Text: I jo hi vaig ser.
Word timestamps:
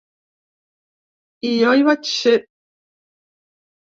I 1.49 1.51
jo 1.59 1.75
hi 1.81 1.85
vaig 1.89 2.09
ser. 2.13 2.35